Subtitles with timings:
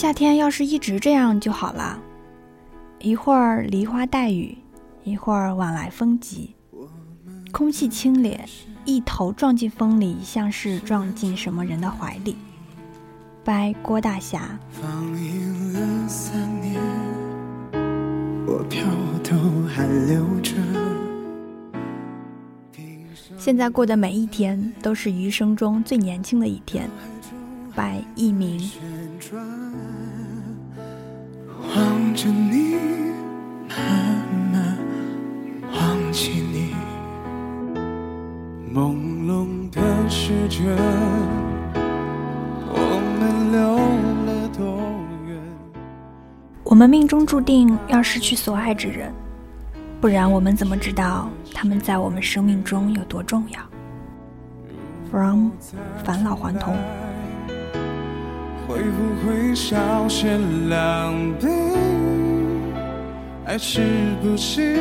[0.00, 2.00] 夏天要是一直这样就好了，
[3.00, 4.56] 一会儿梨花带雨，
[5.04, 6.54] 一会儿晚来风急，
[7.52, 8.38] 空气清冽，
[8.86, 12.34] 一头撞进风里，像是撞进什么人的怀里。
[13.44, 14.58] 拜郭大侠。
[23.36, 26.88] 现在过的每一天都是余生中最年轻的一天。
[27.74, 28.58] 白一鸣。
[31.74, 32.74] 望着你，
[33.68, 33.78] 慢
[34.52, 34.78] 慢
[35.72, 36.74] 忘记你。
[38.74, 38.94] 朦
[39.26, 40.64] 胧的时间，
[42.66, 43.60] 我们溜
[44.26, 44.64] 了多
[45.26, 45.38] 远？
[46.64, 49.12] 我们命中注定要失去所爱之人，
[50.00, 53.60] 不然我们怎么知道他们在我们生命中有多重要
[55.10, 55.50] ？From
[56.04, 56.76] 返老还童。
[58.70, 61.48] 会不会稍显狼狈？
[63.44, 63.80] 爱是
[64.22, 64.78] 不是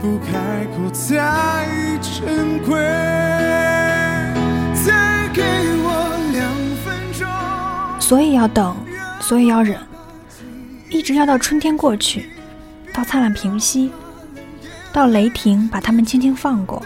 [0.00, 1.66] 不开口才
[2.00, 2.76] 珍贵？
[4.86, 5.42] 再给
[5.82, 6.54] 我两
[6.84, 7.26] 分钟。
[8.00, 8.76] 所以要等，
[9.20, 9.76] 所以要忍，
[10.88, 12.30] 一直要到春天过去，
[12.94, 13.90] 到灿烂平息，
[14.92, 16.80] 到雷霆把他们轻轻放过，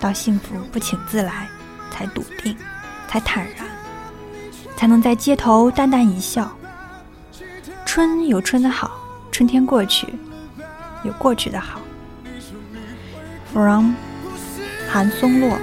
[0.00, 1.46] 到幸福不请自来，
[1.92, 2.56] 才笃定，
[3.06, 3.69] 才坦然。
[4.80, 6.50] 才能在街头淡淡一笑。
[7.84, 8.90] 春有春的好，
[9.30, 10.06] 春天过去
[11.02, 11.78] 有过去的好。
[13.52, 13.92] From
[14.90, 15.58] 韩松洛，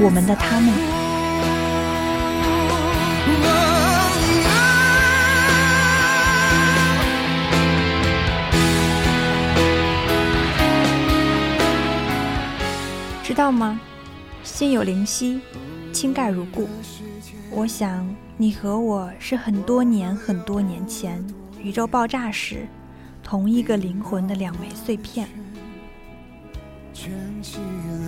[0.00, 0.72] 我们的他们。
[13.22, 13.78] 知道吗？
[14.48, 15.40] 心有灵犀，
[15.92, 16.68] 倾盖如故。
[17.50, 18.08] 我想。
[18.40, 21.20] 你和我是很多年很多年前
[21.60, 22.68] 宇宙爆炸时
[23.20, 25.26] 同一个灵魂的两枚碎片。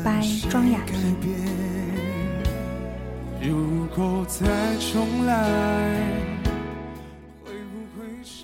[0.04, 1.16] 拜庄雅婷。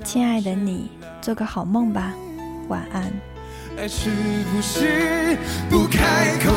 [0.03, 0.91] 亲爱的你，
[1.23, 2.13] 做个好梦吧，
[2.67, 3.13] 晚安。
[3.79, 4.11] 爱是
[4.53, 5.39] 不是
[5.71, 6.53] 不开口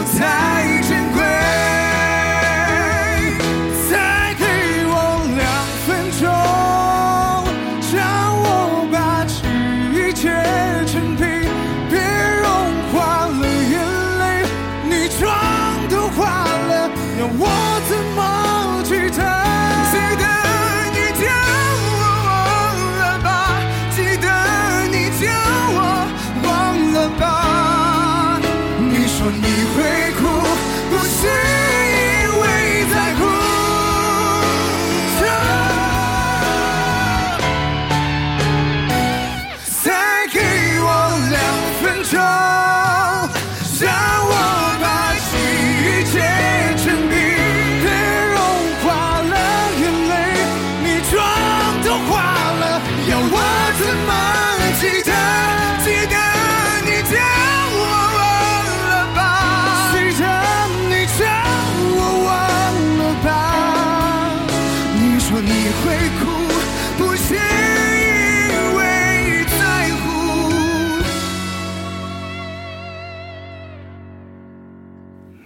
[42.09, 42.48] 멈춰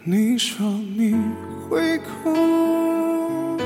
[0.06, 0.66] 你说
[0.98, 1.16] 你
[1.70, 3.58] 会哭，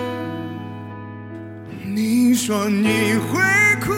[1.84, 3.42] 你说你会
[3.82, 3.92] 哭，